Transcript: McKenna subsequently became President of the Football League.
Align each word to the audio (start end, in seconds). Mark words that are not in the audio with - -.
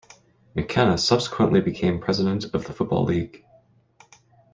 McKenna 0.55 0.97
subsequently 0.97 1.61
became 1.61 2.01
President 2.01 2.45
of 2.55 2.65
the 2.65 2.73
Football 2.73 3.03
League. 3.03 3.45